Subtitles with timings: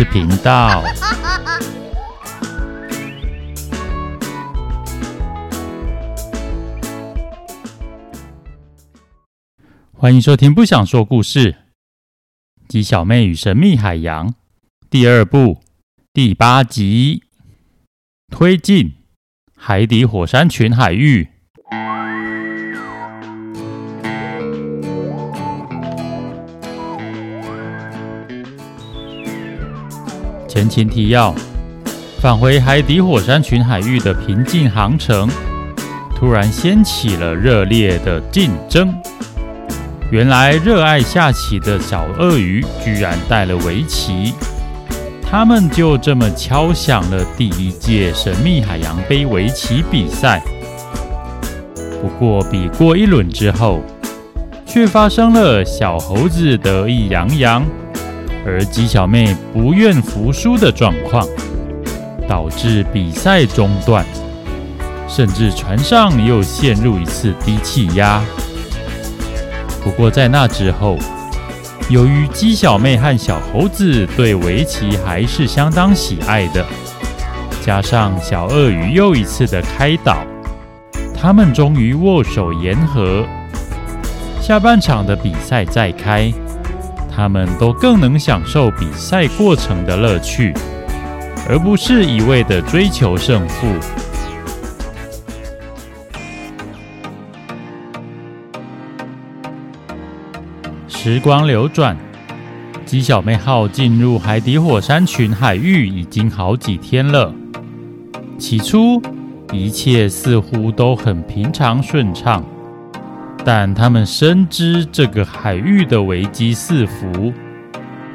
[0.00, 0.82] 事频道。
[9.92, 11.52] 欢迎收听《不想说故事》，
[12.66, 14.32] 鸡小妹与神秘海洋
[14.88, 15.60] 第二部
[16.14, 17.24] 第八集，
[18.32, 18.94] 推进
[19.54, 21.29] 海底火山群海域。
[30.50, 31.32] 前情提要：
[32.20, 35.30] 返回海底火山群海域的平静航程，
[36.16, 38.92] 突然掀起了热烈的竞争。
[40.10, 44.34] 原来热爱下棋的小鳄鱼居然带了围棋，
[45.22, 50.42] 他们就这么敲响了第一届神秘海洋杯围棋比赛。
[52.02, 53.80] 不过比过一轮之后，
[54.66, 57.64] 却发生了小猴子得意洋洋，
[58.44, 61.26] 而鸡小妹不愿服输的状况，
[62.28, 64.04] 导致比赛中断，
[65.08, 68.22] 甚至船上又陷入一次低气压。
[69.82, 70.98] 不过在那之后，
[71.88, 76.64] 由于鸡小妹和小猴子对围棋还是相当喜爱的，
[77.64, 80.18] 加上小鳄鱼又一次的开导，
[81.14, 83.24] 他们终于握手言和。
[84.40, 86.32] 下半场的比赛再开，
[87.10, 90.54] 他们都更能享受比赛过程的乐趣，
[91.48, 93.66] 而不是一味的追求胜负。
[100.88, 101.96] 时光流转，
[102.84, 107.32] 鸡小妹号进入海底火山群海域已经好几天了。
[108.38, 109.00] 起初，
[109.50, 112.44] 一切似乎都很平常顺畅，
[113.44, 117.32] 但他们深知这个海域的危机四伏，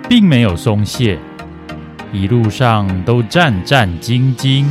[0.07, 1.17] 并没有松懈，
[2.11, 4.65] 一路上都战战兢兢，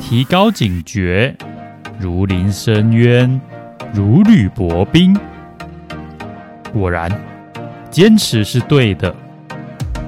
[0.00, 1.34] 提高警觉，
[1.98, 3.40] 如临深渊，
[3.92, 5.16] 如履薄冰。
[6.72, 7.10] 果然。
[7.88, 9.14] 坚持是对的。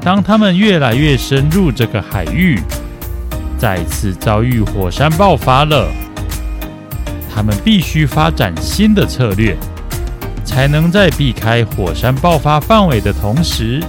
[0.03, 2.61] 当他们越来越深入这个海域，
[3.57, 5.91] 再次遭遇火山爆发了，
[7.39, 9.57] 他们必须发展新的策略，
[10.45, 13.81] 才能在避开火山爆发范围的同时，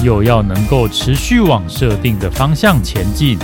[0.00, 3.36] 又要能够持续往设定的方向前进。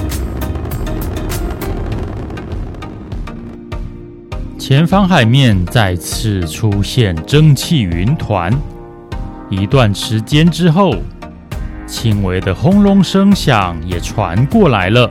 [4.57, 8.57] 前方海面再次出现蒸汽云团。
[9.51, 10.95] 一段时间之后，
[11.89, 15.11] 轻微的轰隆声响也传过来了，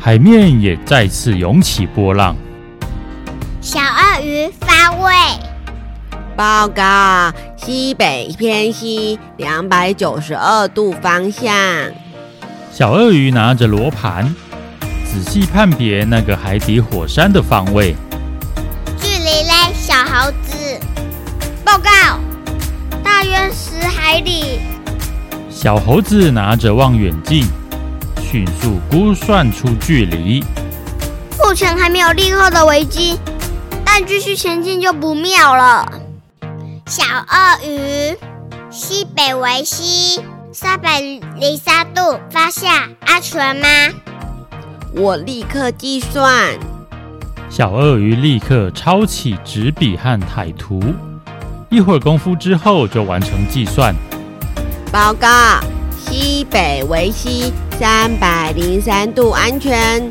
[0.00, 2.34] 海面也再次涌起波浪。
[3.68, 5.12] 小鳄鱼发位，
[6.34, 11.52] 报告西北偏西两百九十二度方向。
[12.72, 14.34] 小鳄鱼拿着罗盘，
[15.04, 17.94] 仔细判别那个海底火山的方位。
[18.98, 20.80] 距离嘞，小猴子，
[21.62, 21.90] 报告。
[23.04, 24.60] 大约十海里。
[25.50, 27.46] 小猴子拿着望远镜，
[28.18, 30.42] 迅速估算出距离。
[31.44, 33.18] 目前还没有立刻的危机，
[34.00, 35.84] 但继续前进就不妙了。
[36.86, 38.16] 小鳄鱼，
[38.70, 40.20] 西北为西
[40.52, 42.72] 三百零三度方向，
[43.04, 43.66] 安全吗？
[44.94, 46.56] 我立刻计算。
[47.50, 50.80] 小鳄鱼立刻抄起纸笔和海图。
[51.68, 53.92] 一会儿功夫之后，就完成计算。
[54.92, 55.26] 报告：
[56.06, 60.08] 西北为西三百零三度，安全。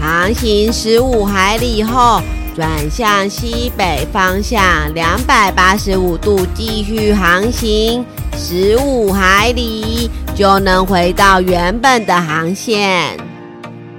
[0.00, 2.22] 航行十五海里后，
[2.54, 4.62] 转向西北方向
[4.94, 8.06] 两百八十五度，继续航行
[8.36, 13.18] 十五海里，就能回到原本的航线。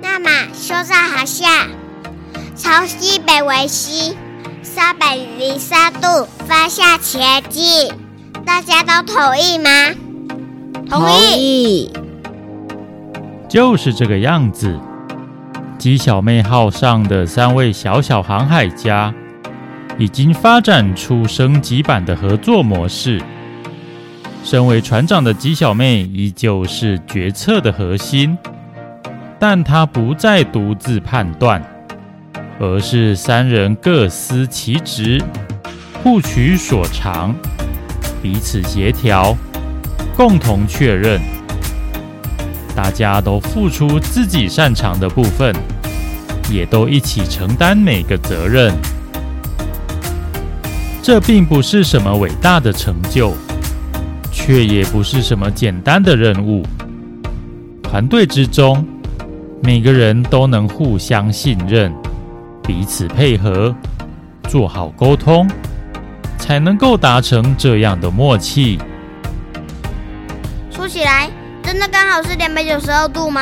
[0.01, 1.49] 那么，修正航向，
[2.55, 4.15] 朝西北为西。
[4.63, 7.93] 三百零三度方向前进，
[8.45, 9.69] 大家都同意吗？
[10.89, 11.93] 同意。
[13.47, 14.77] 就是这个样子。
[15.85, 19.13] 鸡小妹号上的三位小小航海家
[19.99, 23.21] 已经发展出升级版的合作模式。
[24.43, 28.35] 身为船长的鸡小妹依旧是决策的核心，
[29.37, 31.61] 但她不再独自判断。
[32.59, 35.23] 而是三人各司其职，
[36.01, 37.31] 互取所长，
[38.23, 39.37] 彼此协调，
[40.17, 41.21] 共同确认。
[42.75, 45.55] 大家都付出自己擅长的部分，
[46.49, 48.73] 也都一起承担每个责任。
[51.01, 53.33] 这并不是什么伟大的成就，
[54.31, 56.63] 却也不是什么简单的任务。
[57.83, 58.85] 团队之中，
[59.61, 61.93] 每个人都能互相信任，
[62.63, 63.73] 彼此配合，
[64.49, 65.47] 做好沟通，
[66.39, 68.79] 才能够达成这样的默契。
[70.71, 71.29] 说起来，
[71.63, 73.41] 真的刚好是两百九十二度吗？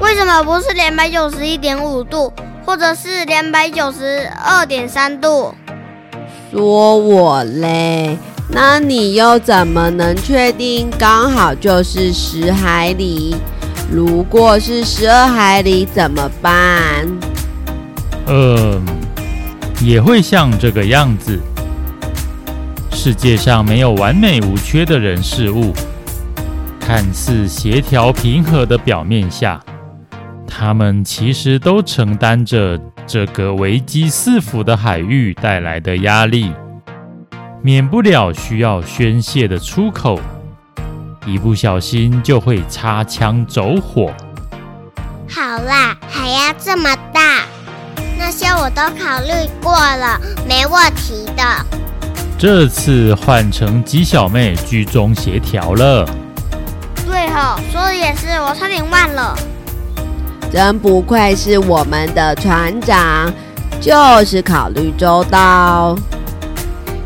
[0.00, 2.32] 为什么不是两百九十一点五度，
[2.64, 5.52] 或者是两百九十二点三度？
[6.52, 8.16] 说我嘞，
[8.48, 13.34] 那你又怎么能确定刚好就是十海里？
[13.90, 17.06] 如果是十二海里怎么办？
[18.26, 18.80] 嗯，
[19.82, 21.38] 也会像这个样子。
[22.92, 25.72] 世界上没有完美无缺的人事物，
[26.78, 29.60] 看似协调平和的表面下，
[30.48, 36.52] 他们其实都承担着这个危机四伏的海域带来的压力，
[37.62, 40.18] 免不了需要宣泄的出口，
[41.26, 44.12] 一不小心就会擦枪走火。
[45.30, 47.44] 好啦，海压这么大，
[48.18, 50.18] 那些我都考虑过了，
[50.48, 51.42] 没问题的。
[52.38, 56.08] 这次换成鸡小妹居中协调了。
[57.06, 59.36] 对吼，说的也是，我差点忘了。
[60.50, 63.32] 真不愧是我们的船长，
[63.80, 63.92] 就
[64.24, 65.96] 是考虑周到。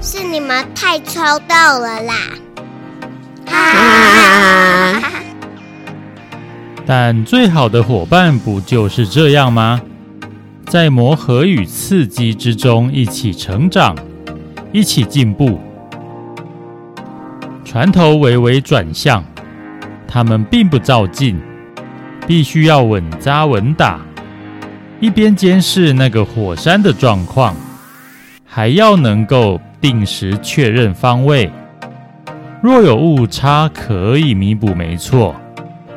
[0.00, 2.14] 是你们太周到了啦！
[3.46, 5.08] 哈哈哈哈哈！
[6.86, 9.80] 但最好的伙伴不就是这样吗？
[10.66, 13.94] 在磨合与刺激之中一起成长，
[14.72, 15.60] 一起进步。
[17.64, 19.24] 船头微微转向，
[20.08, 21.40] 他们并不照进。
[22.26, 24.00] 必须要稳扎稳打，
[25.00, 27.54] 一边监视那个火山的状况，
[28.46, 31.50] 还要能够定时确认方位。
[32.62, 35.34] 若有误差，可以弥补，没错，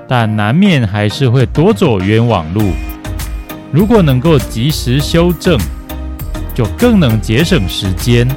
[0.08, 2.72] 但难免还是会多走冤枉路。
[3.72, 5.60] 如果能够及时修正，
[6.56, 8.28] 就更能节省时间。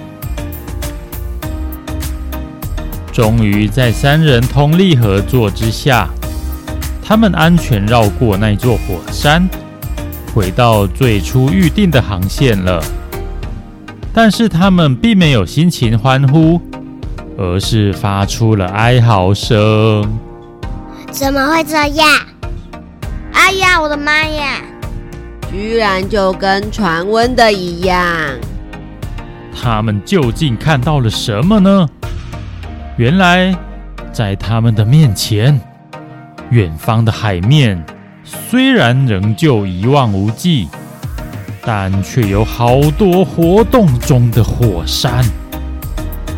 [3.11, 6.09] 终于在三人通力合作之下。
[7.09, 9.49] 他们安全绕过那座火山，
[10.35, 12.85] 回到最初预定的航线了。
[14.13, 16.61] 但是他们并没有心情欢呼，
[17.39, 20.07] 而是发出了哀嚎声。
[21.11, 22.07] 怎么会这样？
[23.33, 24.61] 哎呀，我的妈呀！
[25.51, 28.07] 居然就跟传闻的一样。
[29.59, 31.89] 他们究竟看到了什么呢？
[32.99, 33.57] 原来，
[34.13, 35.59] 在他们的面前。
[36.51, 37.85] 远方的海面
[38.25, 40.69] 虽然仍旧一望无际，
[41.63, 45.25] 但却有好多活动中的火山。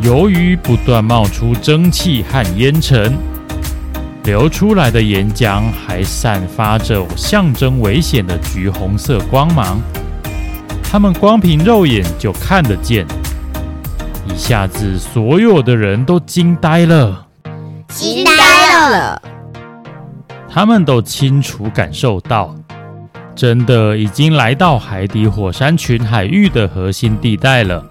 [0.03, 3.17] 由于不断冒出蒸汽和烟尘，
[4.25, 9.81] 流出来的岩浆还散发着象征危险的橘红色光芒。
[10.83, 13.07] 他们光凭肉眼就看得见，
[14.27, 17.27] 一下子所有的人都惊呆了，
[17.89, 19.23] 惊呆了。
[20.53, 22.53] 他们都清楚感受到，
[23.37, 27.85] 真的已经来到海底火山群海域的核心地带了。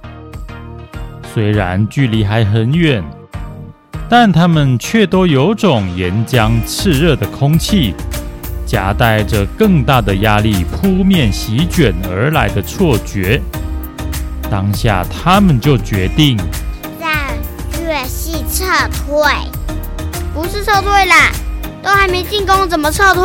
[1.33, 3.01] 虽然距离还很远，
[4.09, 7.93] 但他们却都有种岩浆炽热的空气
[8.65, 13.41] 夹带着更大的压力扑面席卷而来的错觉。
[14.51, 16.35] 当下，他们就决定
[16.99, 17.37] 战
[17.85, 19.31] 略性撤退，
[20.33, 21.31] 不是撤退啦。
[21.89, 23.23] 都还没进攻，怎么撤退？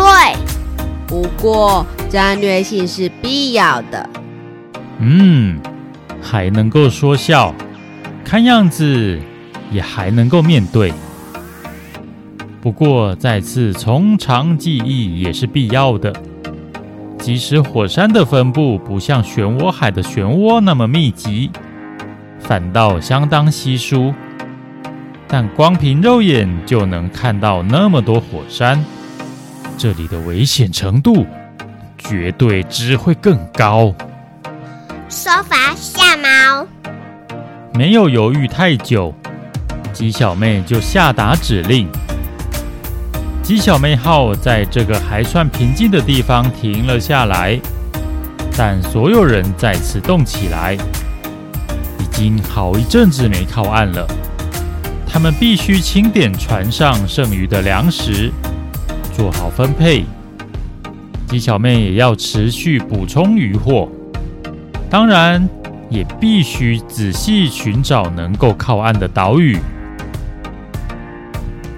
[1.07, 4.09] 不过战略性是必要的。
[5.01, 5.61] 嗯，
[6.23, 7.55] 还能够说笑，
[8.25, 9.21] 看样子
[9.71, 10.95] 也还能够面对。
[12.63, 16.11] 不过再次从长计议也是必要的。
[17.19, 21.51] 即使火山的分布不像漩涡海的漩涡那么密集，
[22.39, 24.15] 反倒相当稀疏。
[25.27, 28.85] 但光凭肉眼就能看到那么多火山，
[29.77, 31.27] 这里的危险程度
[31.99, 33.95] 绝对只会更高。
[35.09, 36.67] 说法下猫，
[37.73, 39.15] 没有犹豫太久，
[39.93, 41.89] 鸡小妹就下达指令。
[43.43, 47.59] 鸡小妹号在这个还算平静的地方停了下来，
[48.57, 50.75] 但所有人再次动起来，
[51.99, 54.07] 已经好一阵子没靠岸了。
[55.15, 58.33] 他们必须清点船上剩余的粮食，
[59.13, 60.05] 做好分配。
[61.29, 63.89] 鸡小妹也要持续补充渔获，
[64.91, 65.49] 当然
[65.89, 69.61] 也必须仔细寻找能够靠岸的岛屿。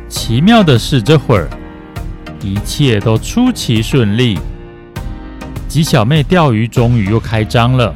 [0.08, 1.46] 奇妙的是，这会儿
[2.40, 4.38] 一切都出奇顺利。
[5.68, 7.94] 鸡小妹钓鱼终于又开张了，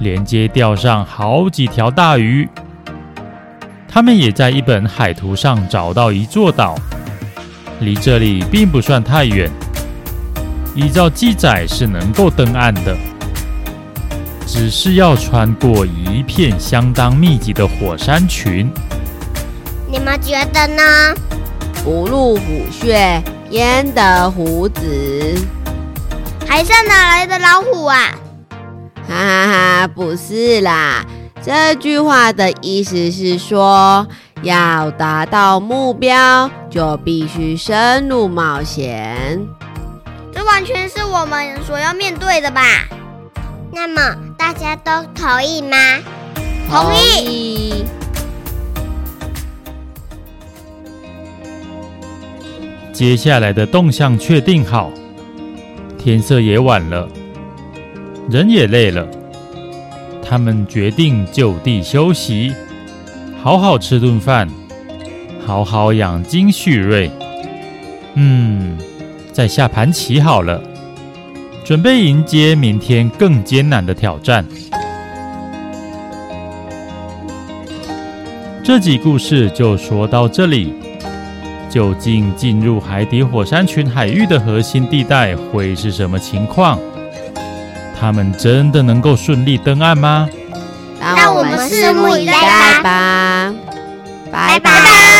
[0.00, 2.46] 连接钓上好几条大鱼。
[3.96, 6.78] 他们也在一本海图上找到一座岛，
[7.80, 9.50] 离这里并不算太远。
[10.74, 12.94] 依照记载是能够登岸的，
[14.46, 18.70] 只是要穿过一片相当密集的火山群。
[19.90, 21.14] 你们觉得呢？
[21.82, 25.34] 不入虎穴，焉得虎子？
[26.46, 28.14] 海上哪来的老虎啊？
[29.08, 31.02] 哈哈哈，不是啦。
[31.46, 34.04] 这句话的意思是说，
[34.42, 39.46] 要达到目标，就必须深入冒险。
[40.34, 42.60] 这完全是我们所要面对的吧？
[43.70, 45.76] 那么大家都同意吗？
[46.68, 47.84] 同意。
[52.92, 54.90] 接下来的动向确定好。
[55.96, 57.08] 天色也晚了，
[58.28, 59.06] 人也累了，
[60.28, 62.52] 他们决定就地休息，
[63.40, 64.48] 好好吃顿饭，
[65.46, 67.08] 好好养精蓄锐。
[68.14, 68.76] 嗯，
[69.30, 70.60] 再下盘棋好了，
[71.64, 74.44] 准备迎接明天更艰难的挑战。
[78.64, 80.74] 这集故事就说到这里。
[81.68, 86.78] 究竟进入海底火山群海域的核心地带会是什么情况？
[87.98, 90.28] 他们真的能够顺利登岸吗？
[90.98, 92.32] 让我们拭目以待
[92.82, 93.52] 吧！
[94.32, 94.60] 拜拜。
[94.60, 95.15] 拜拜。